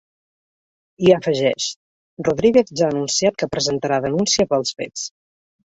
I 1.09 1.13
afegeix: 1.17 1.67
Rodríguez 2.29 2.75
ja 2.81 2.89
ha 2.89 2.93
anunciat 2.97 3.39
que 3.43 3.53
presentarà 3.55 4.05
denúncia 4.09 4.53
pels 4.55 4.79
fets. 4.83 5.11